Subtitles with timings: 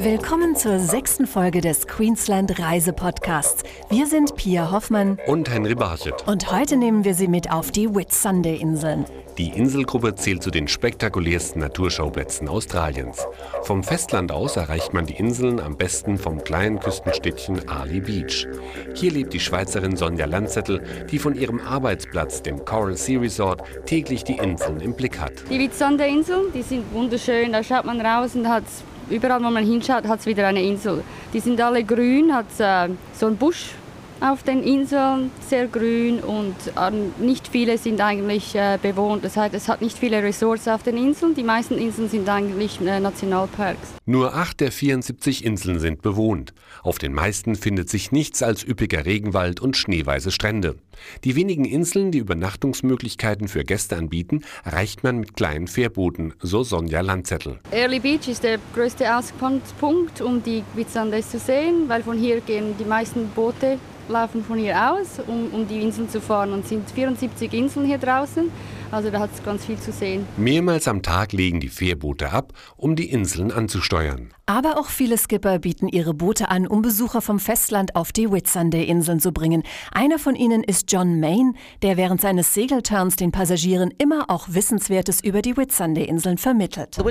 [0.00, 3.64] Willkommen zur sechsten Folge des Queensland Reise Podcasts.
[3.90, 6.24] Wir sind Pia Hoffmann und Henry Barchett.
[6.28, 9.06] Und heute nehmen wir Sie mit auf die Whitsunday-Inseln.
[9.38, 13.26] Die Inselgruppe zählt zu den spektakulärsten Naturschauplätzen Australiens.
[13.62, 18.46] Vom Festland aus erreicht man die Inseln am besten vom kleinen Küstenstädtchen Ali Beach.
[18.94, 20.80] Hier lebt die Schweizerin Sonja Landzettel,
[21.10, 25.32] die von ihrem Arbeitsplatz, dem Coral Sea Resort, täglich die Inseln im Blick hat.
[25.50, 27.52] Die Whitsunday-Inseln, die sind wunderschön.
[27.52, 28.64] Da schaut man raus und hat
[29.10, 31.02] überall, wo man hinschaut, hat es wieder eine Insel.
[31.32, 33.72] Die sind alle grün, hat äh, so ein Busch
[34.20, 36.90] auf den Inseln sehr grün und äh,
[37.22, 39.24] nicht viele sind eigentlich äh, bewohnt.
[39.24, 41.34] Das heißt, es hat nicht viele Resorts auf den Inseln.
[41.34, 43.94] Die meisten Inseln sind eigentlich äh, Nationalparks.
[44.06, 46.54] Nur acht der 74 Inseln sind bewohnt.
[46.82, 50.76] Auf den meisten findet sich nichts als üppiger Regenwald und schneeweiße Strände.
[51.24, 57.00] Die wenigen Inseln, die Übernachtungsmöglichkeiten für Gäste anbieten, erreicht man mit kleinen Fährbooten, so Sonja
[57.00, 57.58] Landzettel.
[57.70, 62.74] Early Beach ist der größte Ausgangspunkt, um die Whitsundays zu sehen, weil von hier gehen
[62.78, 66.52] die meisten Boote laufen von hier aus, um, um die Inseln zu fahren.
[66.52, 68.50] Und es sind 74 Inseln hier draußen.
[68.90, 70.26] Also da hat es ganz viel zu sehen.
[70.36, 74.32] Mehrmals am Tag legen die Fährboote ab, um die Inseln anzusteuern.
[74.48, 79.20] Aber auch viele Skipper bieten ihre Boote an, um Besucher vom Festland auf die Whitsunday-Inseln
[79.20, 79.62] zu bringen.
[79.92, 85.22] Einer von ihnen ist John Main, der während seines Segelturns den Passagieren immer auch Wissenswertes
[85.22, 86.96] über die Whitsunday-Inseln vermittelt.
[86.96, 87.04] Die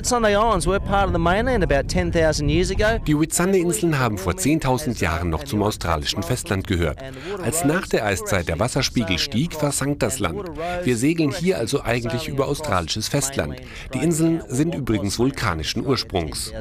[3.20, 6.98] Whitsunday-Inseln haben vor 10.000 Jahren noch zum australischen Festland gehört.
[7.44, 10.42] Als nach der Eiszeit der Wasserspiegel stieg, versank das Land.
[10.84, 13.62] Wir segeln hier also eigentlich über australisches Festland.
[13.94, 16.52] Die Inseln sind übrigens vulkanischen Ursprungs.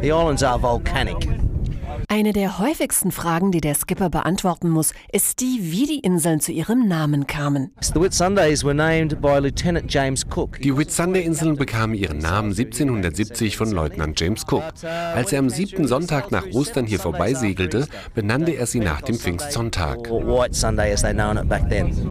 [0.00, 1.51] The islands are volcanic.
[2.08, 6.52] Eine der häufigsten Fragen, die der Skipper beantworten muss, ist die, wie die Inseln zu
[6.52, 7.72] ihrem Namen kamen.
[7.80, 7.94] Die
[10.76, 14.62] Whitsunday-Inseln bekamen ihren Namen 1770 von Leutnant James Cook.
[15.14, 20.08] Als er am siebten Sonntag nach Ostern hier vorbeisegelte, benannte er sie nach dem Pfingstsonntag.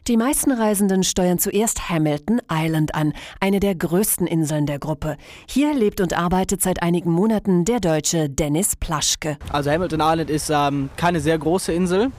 [0.07, 5.17] Die meisten Reisenden steuern zuerst Hamilton Island an, eine der größten Inseln der Gruppe.
[5.47, 9.37] Hier lebt und arbeitet seit einigen Monaten der Deutsche Dennis Plaschke.
[9.51, 12.11] Also Hamilton Island ist ähm, keine sehr große Insel,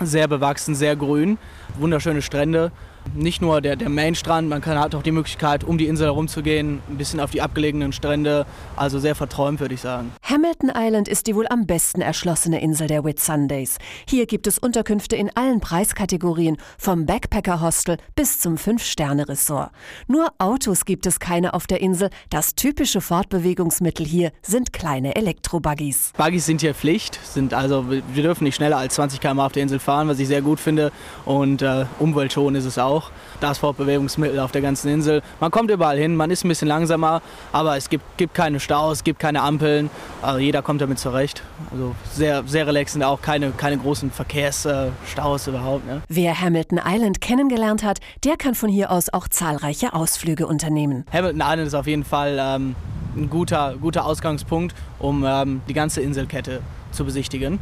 [0.00, 1.36] sehr bewachsen, sehr grün,
[1.76, 2.70] wunderschöne Strände
[3.14, 6.80] nicht nur der, der Mainstrand, man kann, hat auch die Möglichkeit, um die Insel herumzugehen,
[6.88, 8.46] ein bisschen auf die abgelegenen Strände.
[8.76, 10.12] Also sehr verträumt, würde ich sagen.
[10.22, 13.78] Hamilton Island ist die wohl am besten erschlossene Insel der Whitsundays.
[14.08, 19.70] Hier gibt es Unterkünfte in allen Preiskategorien, vom Backpacker-Hostel bis zum Fünf-Sterne-Ressort.
[20.06, 22.10] Nur Autos gibt es keine auf der Insel.
[22.30, 26.12] Das typische Fortbewegungsmittel hier sind kleine Elektrobuggies.
[26.16, 29.62] Buggies sind hier Pflicht, sind also wir dürfen nicht schneller als 20 km auf der
[29.62, 30.92] Insel fahren, was ich sehr gut finde.
[31.24, 33.10] Und äh, umweltschonend ist es auch auch
[33.40, 35.22] das Fortbewegungsmittel auf der ganzen Insel.
[35.40, 37.22] Man kommt überall hin, man ist ein bisschen langsamer,
[37.52, 39.90] aber es gibt, gibt keine Staus, es gibt keine Ampeln.
[40.22, 41.42] Also jeder kommt damit zurecht.
[41.70, 45.86] Also sehr, sehr relaxend, auch keine, keine großen Verkehrsstaus überhaupt.
[45.86, 46.02] Ne?
[46.08, 51.04] Wer Hamilton Island kennengelernt hat, der kann von hier aus auch zahlreiche Ausflüge unternehmen.
[51.12, 52.74] Hamilton Island ist auf jeden Fall ähm,
[53.16, 56.60] ein guter, guter Ausgangspunkt, um ähm, die ganze Inselkette
[56.90, 57.58] zu besichtigen.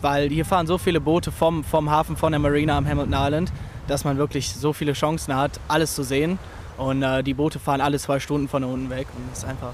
[0.00, 3.52] Weil hier fahren so viele Boote vom, vom Hafen von der Marina am Hamilton Island
[3.88, 6.38] dass man wirklich so viele Chancen hat, alles zu sehen.
[6.76, 9.72] Und äh, die Boote fahren alle zwei Stunden von unten weg und das ist einfach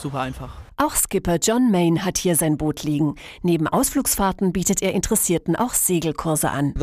[0.00, 0.50] super einfach.
[0.78, 3.14] Auch Skipper John Main hat hier sein Boot liegen.
[3.42, 6.74] Neben Ausflugsfahrten bietet er Interessierten auch Segelkurse an.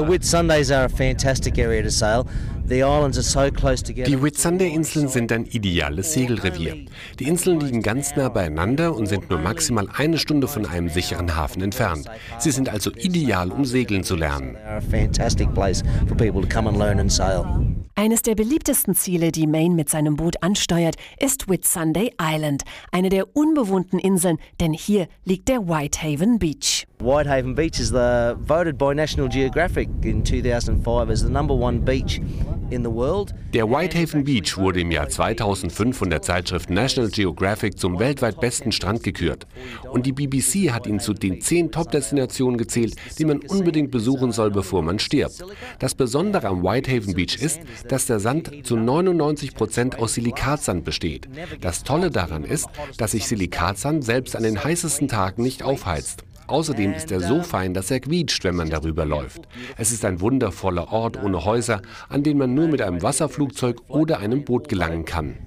[2.66, 6.86] Die Whitsunday-Inseln sind ein ideales Segelrevier.
[7.20, 11.36] Die Inseln liegen ganz nah beieinander und sind nur maximal eine Stunde von einem sicheren
[11.36, 12.10] Hafen entfernt.
[12.40, 14.56] Sie sind also ideal, um segeln zu lernen.
[17.96, 23.36] Eines der beliebtesten Ziele, die Maine mit seinem Boot ansteuert, ist Whitsunday Island, eine der
[23.36, 26.88] unbewohnten Inseln, denn hier liegt der Whitehaven Beach.
[27.04, 32.22] Whitehaven Beach is the, voted by National Geographic in 2005 as the number one beach
[32.72, 33.34] in the world.
[33.54, 38.72] Der Whitehaven Beach wurde im Jahr 2005 von der Zeitschrift National Geographic zum weltweit besten
[38.72, 39.48] Strand gekürt.
[39.92, 44.52] Und die BBC hat ihn zu den zehn Top-Destinationen gezählt, die man unbedingt besuchen soll,
[44.52, 45.44] bevor man stirbt.
[45.80, 51.28] Das Besondere am Whitehaven Beach ist, dass der Sand zu 99 Prozent aus Silikatsand besteht.
[51.60, 56.24] Das Tolle daran ist, dass sich Silikatsand selbst an den heißesten Tagen nicht aufheizt.
[56.48, 59.48] Außerdem ist er so fein, dass er quietscht, wenn man darüber läuft.
[59.78, 64.20] Es ist ein wundervoller Ort ohne Häuser, an den man nur mit einem Wasserflugzeug oder
[64.20, 65.38] einem Boot gelangen kann.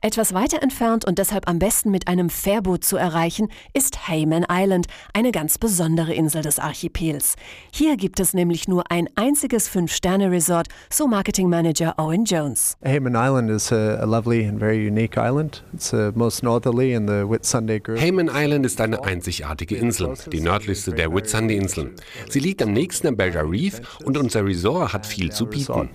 [0.00, 4.86] Etwas weiter entfernt und deshalb am besten mit einem Fährboot zu erreichen, ist Hayman Island,
[5.12, 7.34] eine ganz besondere Insel des Archipels.
[7.72, 12.76] Hier gibt es nämlich nur ein einziges Fünf-Sterne-Resort, so Marketingmanager Owen Jones.
[12.84, 15.31] Hayman Island is a, a lovely and very unique island.
[15.72, 17.98] It's the most northerly in the Whitsunday group.
[17.98, 21.92] Hayman Island ist eine einzigartige Insel, die nördlichste der Whitsunday-Inseln.
[22.28, 25.90] Sie liegt am nächsten am Barrier Reef und unser Resort hat viel zu bieten.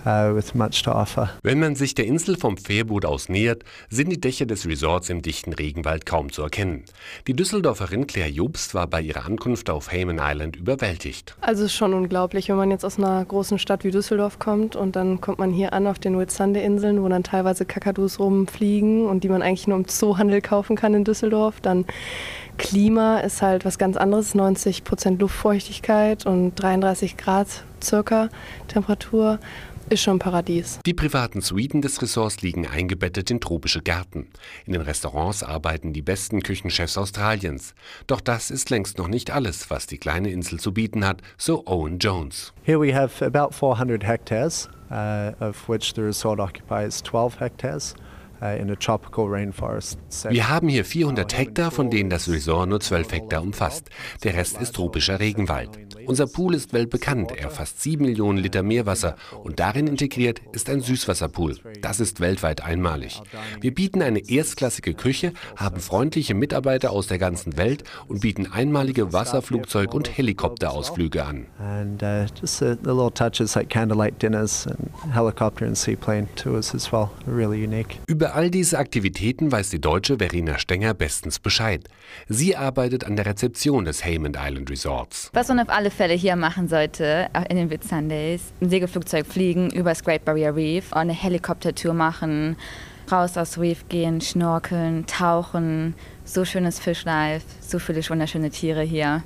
[0.00, 1.30] It's very exclusive five-star property.
[1.32, 5.10] Uh, Wenn man sich der Insel vom Fährboot aus nähert, sind die Dächer des Resorts
[5.10, 6.84] im dichten Regenwald kaum zu erkennen.
[7.26, 11.36] Die Düsseldorferin Claire Jobst war bei ihrer Ankunft auf Hayman Island überwältigt.
[11.40, 14.76] Also es ist schon unglaublich, wenn man jetzt aus einer großen Stadt wie Düsseldorf kommt
[14.76, 19.24] und dann kommt man hier an auf den Whitsunday-Inseln, wo dann teilweise Kakadus rumfliegen und
[19.24, 21.60] die man eigentlich nur im Zoohandel kaufen kann in Düsseldorf.
[21.60, 21.84] Dann
[22.58, 28.28] Klima ist halt was ganz anderes, 90 Prozent Luftfeuchtigkeit und 33 Grad circa
[28.68, 29.38] Temperatur
[29.90, 30.78] ist schon Paradies.
[30.86, 34.28] Die privaten Suiten des Ressorts liegen eingebettet in tropische Gärten.
[34.64, 37.74] In den Restaurants arbeiten die besten Küchenchefs Australiens.
[38.06, 41.66] Doch das ist längst noch nicht alles, was die kleine Insel zu bieten hat, so
[41.66, 42.52] Owen Jones.
[42.62, 47.94] Here we have about 400 hectares, uh, of which the resort occupies 12 hectares.
[48.40, 48.56] Uh,
[50.30, 53.90] Wir haben hier 400 Hektar, von denen das Resort nur 12 Hektar umfasst.
[54.24, 55.89] Der Rest ist tropischer Regenwald.
[56.10, 57.30] Unser Pool ist weltbekannt.
[57.30, 59.14] Er fasst 7 Millionen Liter Meerwasser
[59.44, 61.58] und darin integriert ist ein Süßwasserpool.
[61.82, 63.22] Das ist weltweit einmalig.
[63.60, 69.12] Wir bieten eine erstklassige Küche, haben freundliche Mitarbeiter aus der ganzen Welt und bieten einmalige
[69.12, 71.46] Wasserflugzeug- und Helikopterausflüge an.
[71.60, 76.74] And uh, just the, the little touches like candlelight dinners and helicopter and seaplane tours
[76.74, 78.00] as well, really unique.
[78.08, 81.84] Über all diese Aktivitäten weiß die Deutsche Verena Stenger bestens Bescheid.
[82.28, 85.30] Sie arbeitet an der Rezeption des Hayman Island Resorts.
[85.34, 89.68] Was man auf alle Fälle hier machen sollte, in den Whit Sundays, ein Segelflugzeug fliegen
[89.68, 92.56] über das Great Barrier Reef, eine Helikoptertour machen,
[93.12, 95.94] raus aufs Reef gehen, schnorkeln, tauchen,
[96.24, 99.22] so schönes Fischlife, so viele wunderschöne Tiere hier.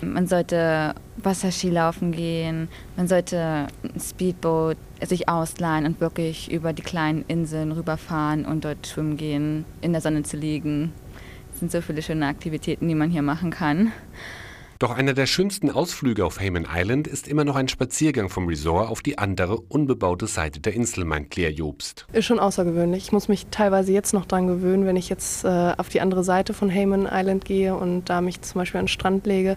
[0.00, 6.82] Man sollte Wasserski laufen gehen, man sollte ein Speedboot sich ausleihen und wirklich über die
[6.82, 10.92] kleinen Inseln rüberfahren und dort schwimmen gehen, in der Sonne zu liegen.
[11.54, 13.92] Es sind so viele schöne Aktivitäten, die man hier machen kann.
[14.78, 18.88] Doch einer der schönsten Ausflüge auf Hayman Island ist immer noch ein Spaziergang vom Resort
[18.88, 22.06] auf die andere, unbebaute Seite der Insel, meint Claire Jobst.
[22.12, 23.04] Ist schon außergewöhnlich.
[23.04, 26.24] Ich muss mich teilweise jetzt noch dran gewöhnen, wenn ich jetzt äh, auf die andere
[26.24, 29.56] Seite von Hayman Island gehe und da mich zum Beispiel an den Strand lege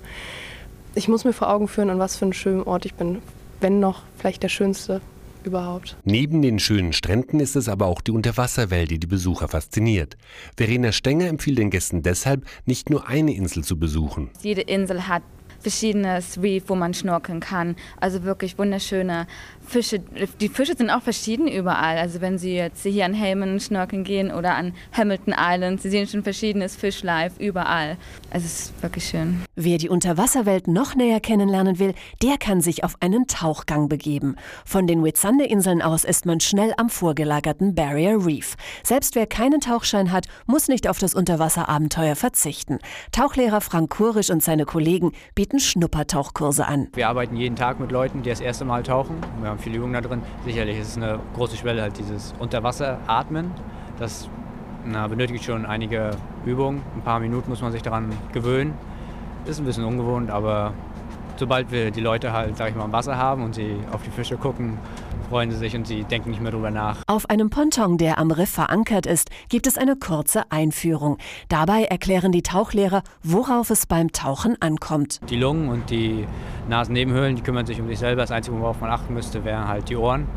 [0.96, 3.22] ich muss mir vor Augen führen, an was für einem schönen Ort ich bin.
[3.62, 5.02] Wenn noch vielleicht der schönste
[5.44, 5.98] überhaupt.
[6.04, 10.18] Neben den schönen Stränden ist es aber auch die Unterwasserwelt, die die Besucher fasziniert.
[10.58, 14.30] Verena Stenger empfiehlt den Gästen deshalb, nicht nur eine Insel zu besuchen.
[14.42, 15.24] Jede Insel hat
[15.62, 17.76] verschiedenes Reef, wo man schnorkeln kann.
[18.00, 19.28] Also wirklich wunderschöne
[19.66, 20.00] Fische.
[20.40, 21.98] Die Fische sind auch verschieden überall.
[21.98, 26.08] Also wenn Sie jetzt hier an Hayman schnorkeln gehen oder an Hamilton Island, Sie sehen
[26.08, 27.98] schon verschiedenes Fischlife überall.
[28.32, 29.44] Also es ist wirklich schön.
[29.56, 34.36] Wer die Unterwasserwelt noch näher kennenlernen will, der kann sich auf einen Tauchgang begeben.
[34.66, 38.56] Von den Whitsunday-Inseln aus ist man schnell am vorgelagerten Barrier Reef.
[38.84, 42.80] Selbst wer keinen Tauchschein hat, muss nicht auf das Unterwasserabenteuer verzichten.
[43.12, 46.90] Tauchlehrer Frank Kurisch und seine Kollegen bieten bieten Schnuppertauchkurse an.
[46.94, 49.18] Wir arbeiten jeden Tag mit Leuten, die das erste Mal tauchen.
[49.42, 50.22] Wir haben viele Übungen da drin.
[50.46, 53.50] Sicherlich ist es eine große Schwelle, halt dieses Unterwasseratmen.
[53.98, 54.30] Das
[54.86, 56.12] na, benötigt schon einige
[56.46, 56.84] Übungen.
[56.96, 58.76] Ein paar Minuten muss man sich daran gewöhnen.
[59.46, 60.74] Ist ein bisschen ungewohnt, aber
[61.38, 64.12] sobald wir die Leute halt, sag ich mal, im Wasser haben und sie auf die
[64.12, 64.78] Fische gucken,
[65.30, 67.04] freuen sie sich und sie denken nicht mehr drüber nach.
[67.06, 71.18] Auf einem Ponton, der am Riff verankert ist, gibt es eine kurze Einführung.
[71.50, 75.20] Dabei erklären die Tauchlehrer, worauf es beim Tauchen ankommt.
[75.30, 76.26] Die Lungen und die
[76.68, 78.22] Nasennebenhöhlen, die kümmern sich um sich selber.
[78.22, 80.28] Das Einzige, worauf man achten müsste, wären halt die Ohren.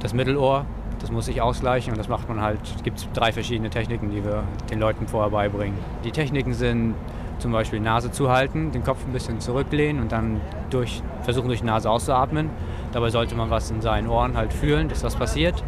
[0.00, 0.64] Das Mittelohr,
[1.00, 2.60] das muss sich ausgleichen und das macht man halt.
[2.74, 5.76] Es gibt drei verschiedene Techniken, die wir den Leuten vorher beibringen.
[6.04, 6.94] Die Techniken sind
[7.38, 11.66] zum Beispiel Nase zuhalten, den Kopf ein bisschen zurücklehnen und dann durch, versuchen durch die
[11.66, 12.48] Nase auszuatmen.
[12.92, 15.62] Dabei sollte man was in seinen Ohren halt fühlen, dass das passiert.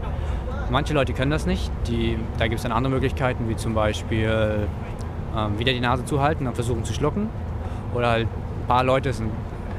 [0.71, 1.71] Manche Leute können das nicht.
[1.87, 4.69] Die, da gibt es dann andere Möglichkeiten, wie zum Beispiel
[5.37, 7.29] ähm, wieder die Nase zuhalten und versuchen zu schlucken.
[7.95, 9.31] Oder halt ein paar Leute sind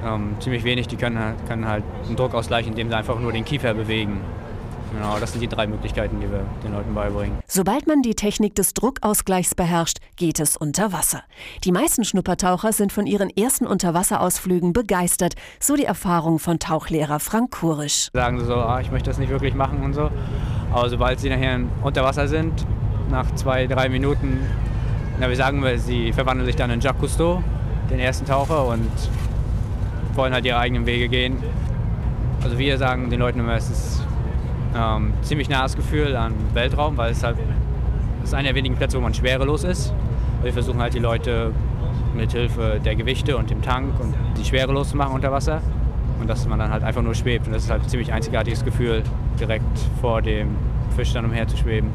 [0.05, 3.45] ähm, ziemlich wenig, die können, können halt den Druck ausgleichen, indem sie einfach nur den
[3.45, 4.19] Kiefer bewegen.
[4.91, 7.37] Genau, das sind die drei Möglichkeiten, die wir den Leuten beibringen.
[7.47, 11.23] Sobald man die Technik des Druckausgleichs beherrscht, geht es unter Wasser.
[11.63, 17.51] Die meisten Schnuppertaucher sind von ihren ersten Unterwasserausflügen begeistert, so die Erfahrung von Tauchlehrer Frank
[17.51, 18.09] Kurisch.
[18.13, 20.09] Sagen sie so, ah, ich möchte das nicht wirklich machen und so.
[20.71, 22.65] Aber sobald sie nachher unter Wasser sind,
[23.09, 24.39] nach zwei, drei Minuten,
[25.19, 27.43] na, wir sagen, sie verwandeln sich dann in Jacques Cousteau,
[27.89, 28.89] den ersten Taucher, und
[30.13, 31.37] wollen halt ihre eigenen Wege gehen.
[32.43, 34.01] Also wir sagen den Leuten immer, es ist
[34.75, 37.37] ähm, ziemlich nahes Gefühl an Weltraum, weil es halt
[38.23, 39.93] ist einer der wenigen Plätze, wo man schwerelos ist.
[40.43, 41.51] Wir versuchen halt die Leute
[42.15, 45.61] mit Hilfe der Gewichte und dem Tank und die schwerelos zu machen unter Wasser
[46.19, 48.63] und dass man dann halt einfach nur schwebt und das ist halt ein ziemlich einzigartiges
[48.63, 49.03] Gefühl,
[49.39, 49.63] direkt
[50.01, 50.55] vor dem
[50.95, 51.91] Fisch dann umher zu schweben.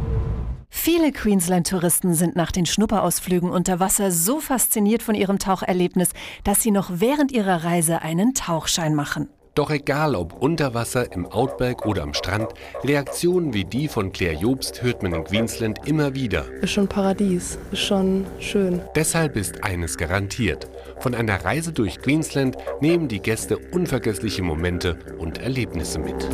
[0.71, 6.11] Viele Queensland-Touristen sind nach den Schnupperausflügen unter Wasser so fasziniert von ihrem Taucherlebnis,
[6.43, 9.29] dass sie noch während ihrer Reise einen Tauchschein machen.
[9.55, 12.49] Doch egal ob unter Wasser, im Outback oder am Strand,
[12.83, 16.45] Reaktionen wie die von Claire Jobst hört man in Queensland immer wieder.
[16.61, 18.81] Ist schon Paradies, ist schon schön.
[18.97, 20.69] Deshalb ist eines garantiert.
[20.99, 26.29] Von einer Reise durch Queensland nehmen die Gäste unvergessliche Momente und Erlebnisse mit.